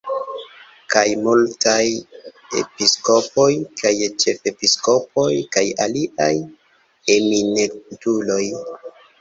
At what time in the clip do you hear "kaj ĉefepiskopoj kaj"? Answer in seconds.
3.83-5.67